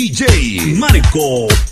[0.00, 1.69] DJ Marco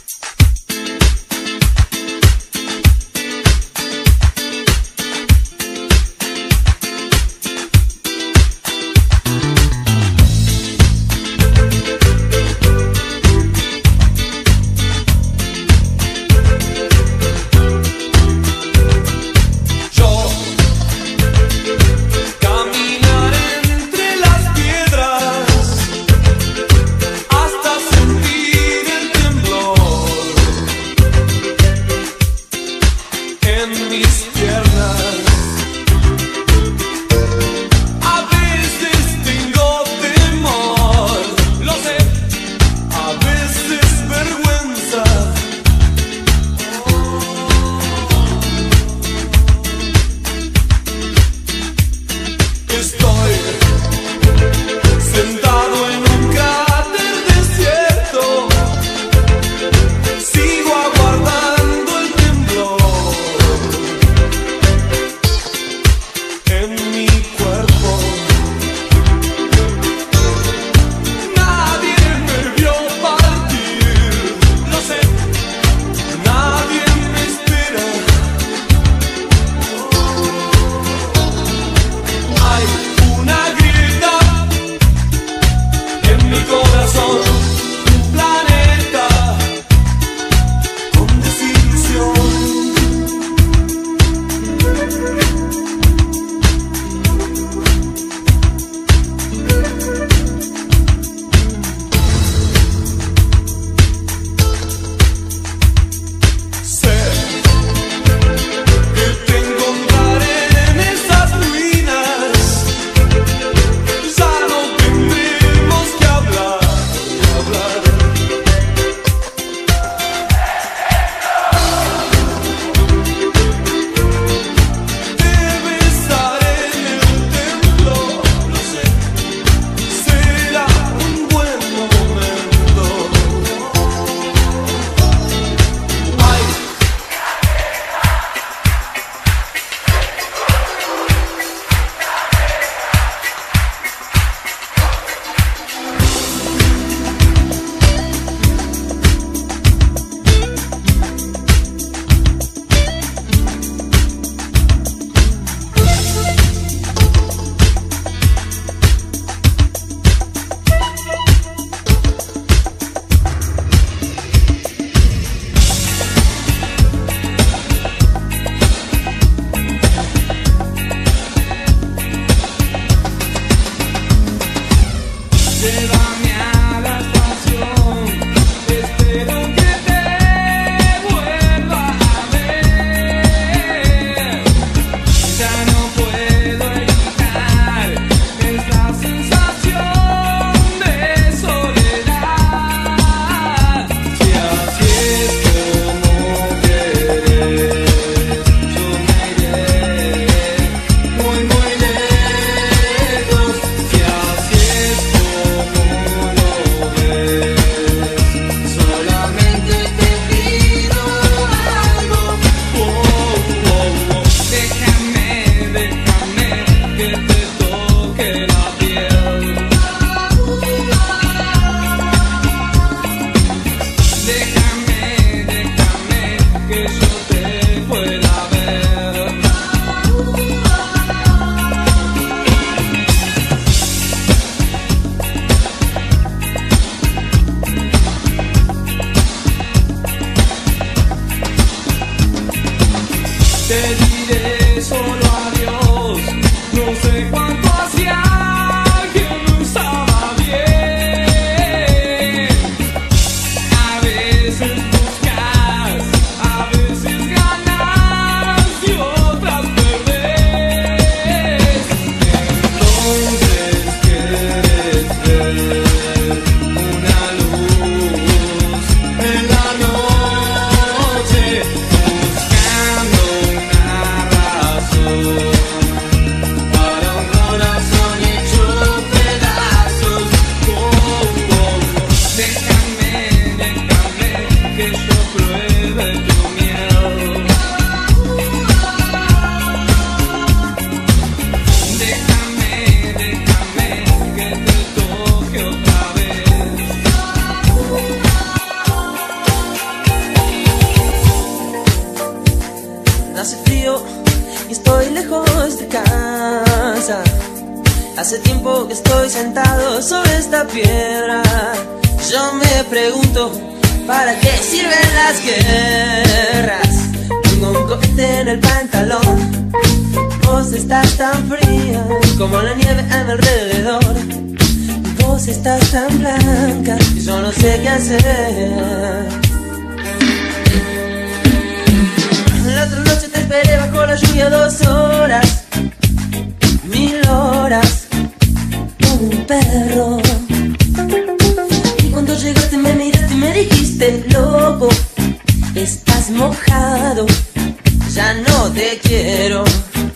[349.64, 350.08] quiero.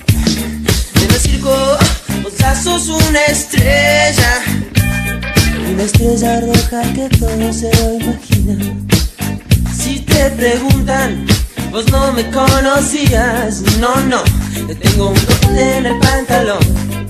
[0.97, 1.79] En el circo,
[2.23, 4.43] vos ya sos una estrella,
[5.73, 8.77] una estrella roja que todo se lo imagina.
[9.77, 11.27] Si te preguntan,
[11.71, 14.23] vos no me conocías, no, no,
[14.67, 17.03] te tengo un cohete en el pantalón.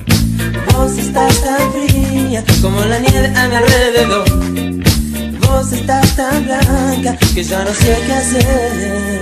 [0.73, 4.25] Vos estás tan fría como la nieve a mi alrededor.
[5.41, 9.22] Vos estás tan blanca que ya no sé qué hacer.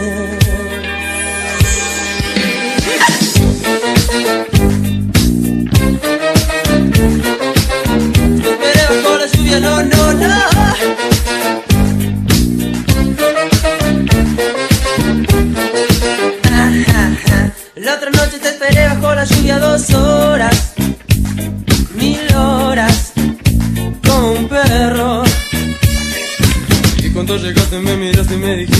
[27.20, 28.79] Cuando llegaste me miraste y me dijiste,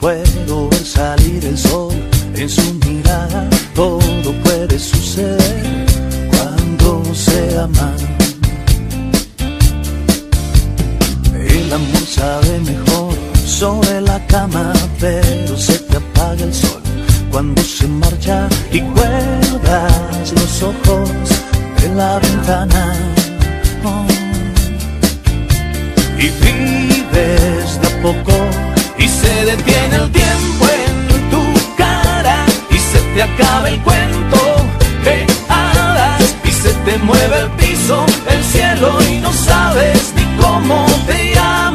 [0.00, 1.94] Puedo ver salir el sol
[2.34, 5.86] en su mirada, todo puede suceder
[6.30, 7.96] cuando se aman.
[11.34, 13.14] El amor sabe mejor
[13.46, 16.82] sobre la cama, pero se te apaga el sol
[17.30, 21.10] cuando se marcha y cuelgas los ojos
[21.80, 22.94] de la ventana.
[23.84, 24.06] Oh.
[26.18, 28.35] Y vives de a poco
[29.46, 34.38] detiene el tiempo en tu cara y se te acaba el cuento
[35.04, 40.84] de hadas y se te mueve el piso, el cielo y no sabes ni cómo
[41.06, 41.65] te llamas.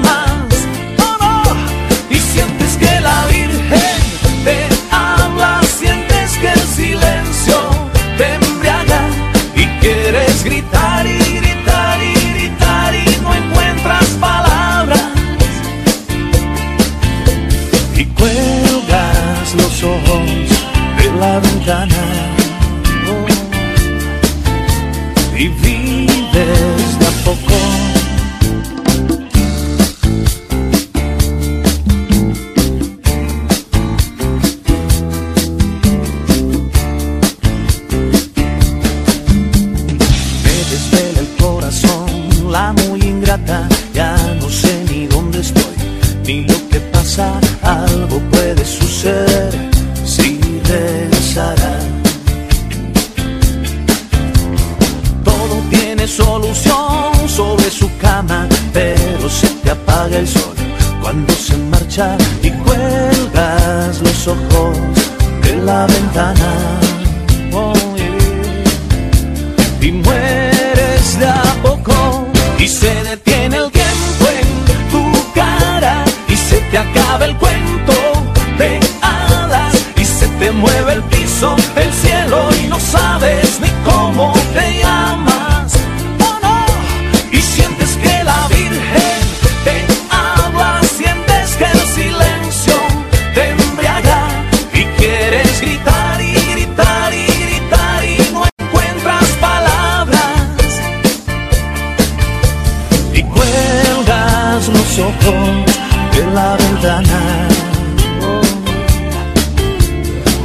[105.01, 107.19] Ojos de la ventana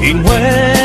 [0.02, 0.75] y mueres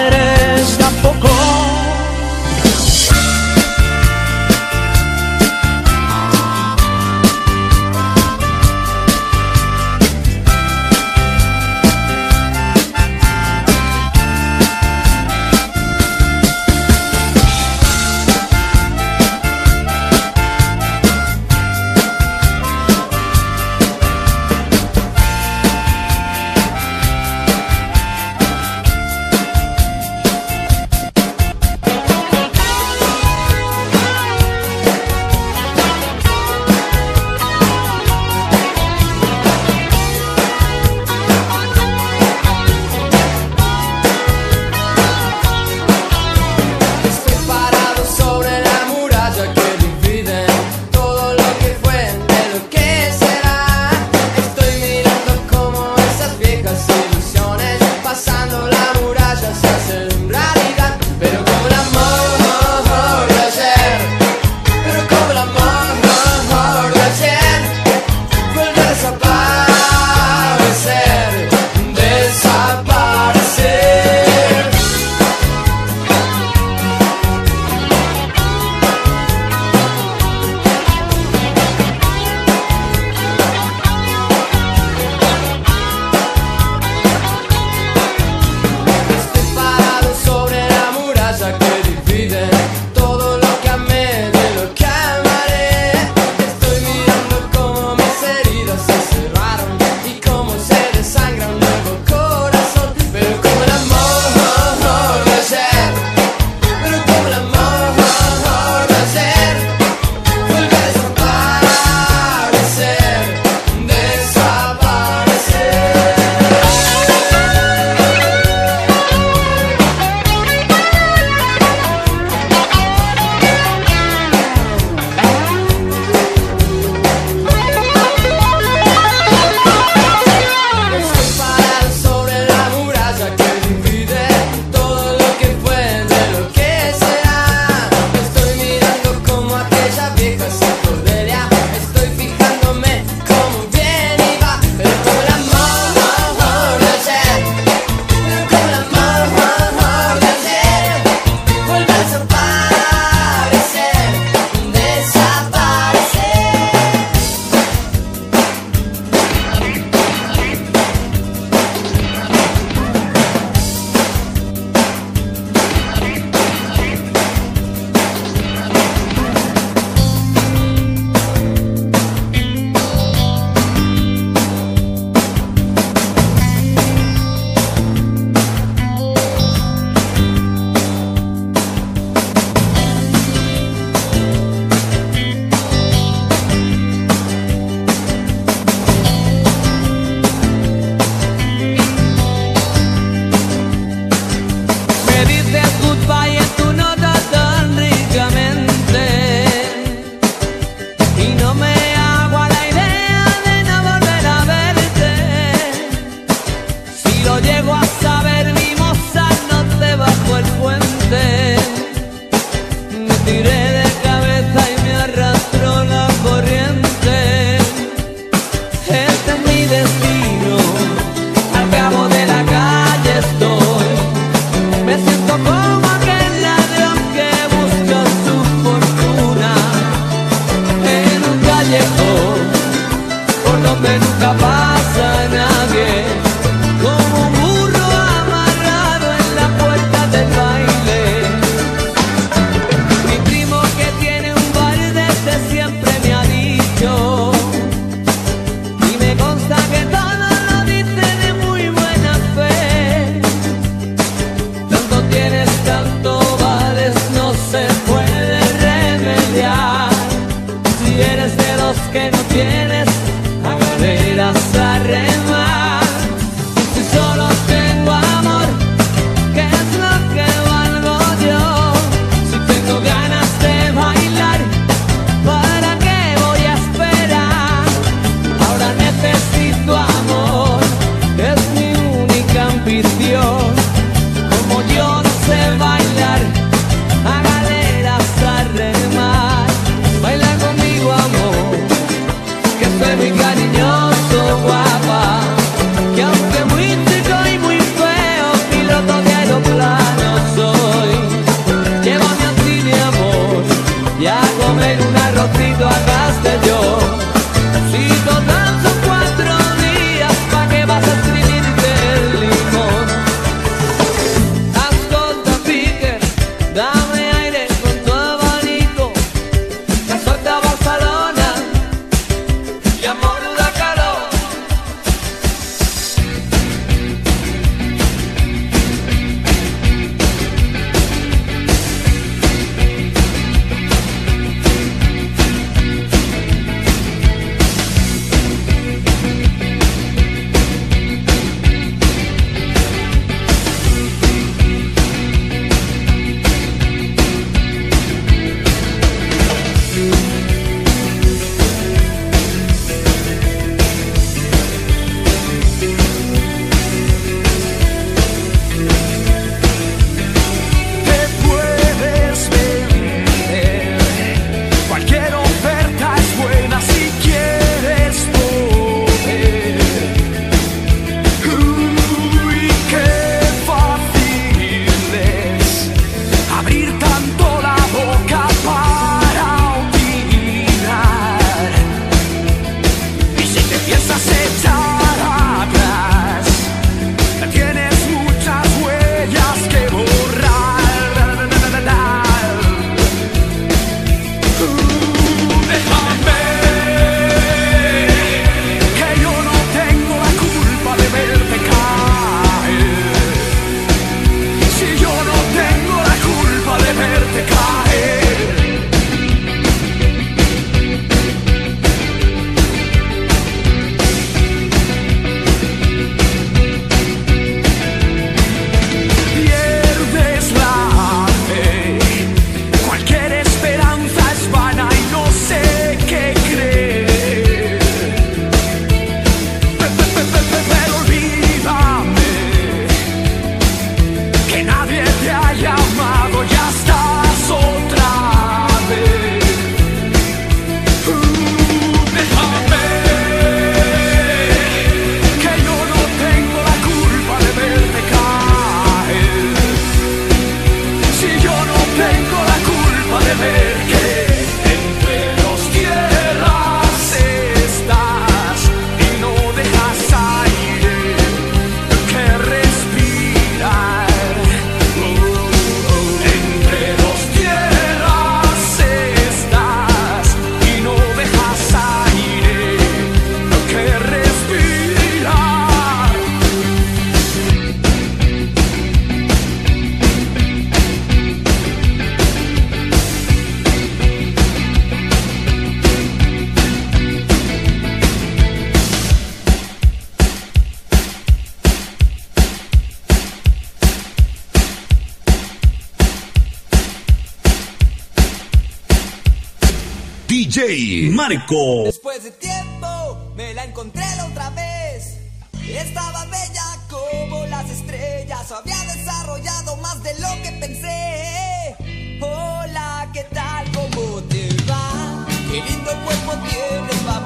[500.34, 501.64] DJ Marco.
[501.66, 504.98] Después de tiempo me la encontré la otra vez.
[505.46, 508.32] Estaba bella como las estrellas.
[508.32, 511.58] Había desarrollado más de lo que pensé.
[512.02, 513.46] Hola, ¿qué tal?
[513.52, 515.06] ¿Cómo te va?
[515.30, 517.01] Qué lindo cuerpo tienes, papá.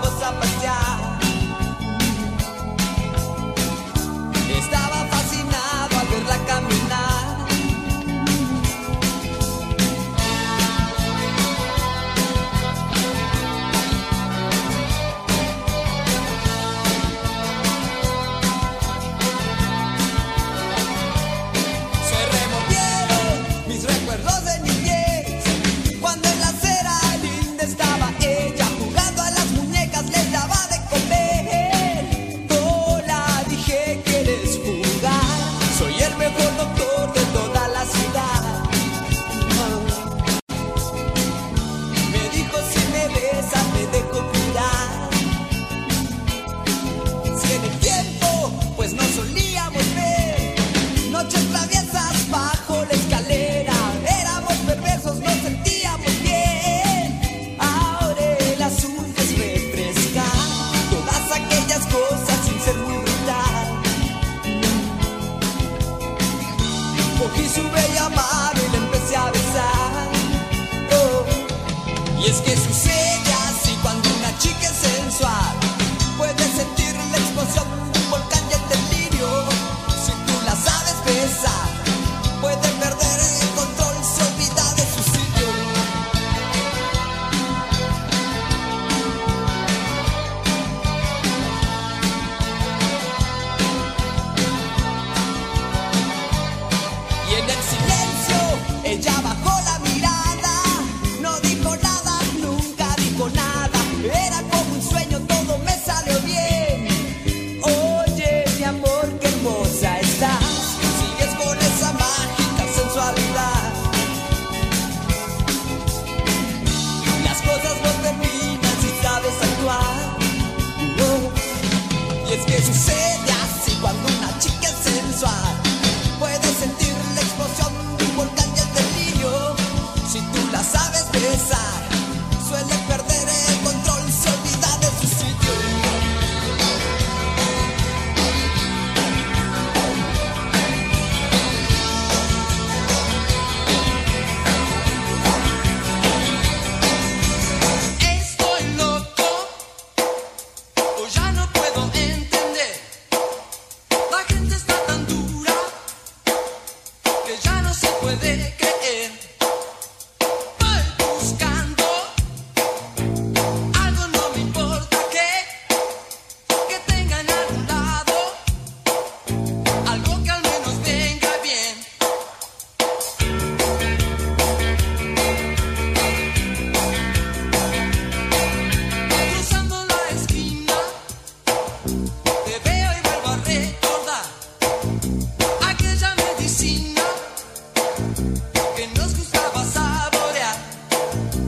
[122.68, 123.05] Oh.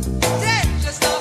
[0.03, 1.16] Yeah,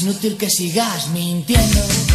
[0.00, 2.11] inútil que sigas mintiendo.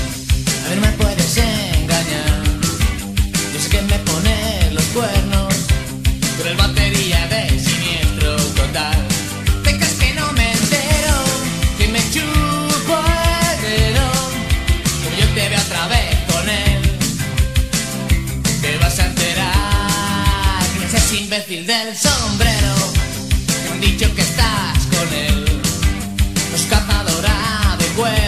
[27.97, 28.26] Dorada